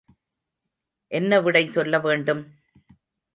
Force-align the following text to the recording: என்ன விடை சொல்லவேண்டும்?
என்ன 1.11 1.39
விடை 1.39 1.63
சொல்லவேண்டும்? 1.69 2.43